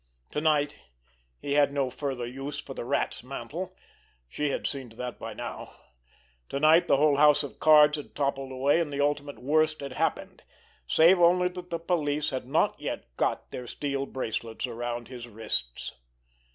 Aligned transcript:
To 0.31 0.41
night 0.41 0.79
he 1.37 1.53
had 1.53 1.71
no 1.71 1.91
further 1.91 2.25
use 2.25 2.57
for 2.59 2.73
the 2.73 2.83
Rat's 2.83 3.23
mantle—she 3.23 4.49
had 4.49 4.65
seen 4.65 4.89
to 4.89 4.95
that 4.95 5.19
by 5.19 5.35
now. 5.35 5.75
To 6.49 6.59
night 6.59 6.87
the 6.87 6.97
whole 6.97 7.17
house 7.17 7.43
of 7.43 7.59
cards 7.59 7.97
had 7.97 8.15
toppled 8.15 8.49
anyway, 8.51 8.79
and 8.79 8.91
the 8.91 8.99
ultimate 8.99 9.37
worst 9.37 9.79
had 9.79 9.93
happened, 9.93 10.41
save 10.87 11.19
only 11.19 11.49
that 11.49 11.69
the 11.69 11.77
police 11.77 12.31
had 12.31 12.47
not 12.47 12.79
yet 12.81 13.15
got 13.15 13.51
their 13.51 13.67
steel 13.67 14.07
bracelets 14.07 14.65
around 14.65 15.07
his 15.07 15.27
wrists. 15.27 15.93